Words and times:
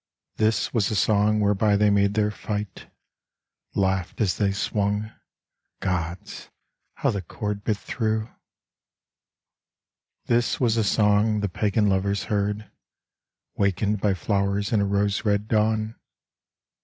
This 0.37 0.73
was 0.73 0.89
the 0.89 0.95
song 0.95 1.39
whereby 1.41 1.75
they 1.75 1.91
made 1.91 2.15
their 2.15 2.31
fight, 2.31 2.87
Laughed 3.75 4.19
as 4.19 4.35
they 4.37 4.51
swung. 4.51 5.11
Gods! 5.79 6.49
how 6.95 7.11
the 7.11 7.21
cord 7.21 7.63
bit 7.63 7.77
through! 7.77 8.27
This 10.25 10.59
was 10.59 10.73
the 10.73 10.83
song 10.83 11.41
the 11.41 11.49
pagan 11.49 11.87
lovers 11.87 12.23
heard, 12.33 12.71
Wakened 13.53 14.01
by 14.01 14.15
flowers 14.15 14.71
in 14.71 14.81
a 14.81 14.85
rose 14.85 15.23
red 15.23 15.47
dawn. 15.47 15.93